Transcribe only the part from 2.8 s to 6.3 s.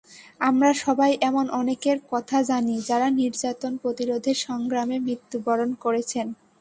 যাঁরা নির্যাতন প্রতিরোধের সংগ্রামে মৃত্যুবরণ করেছেন।